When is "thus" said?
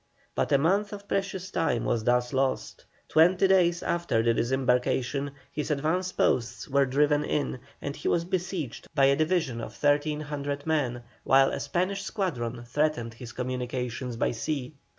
2.05-2.33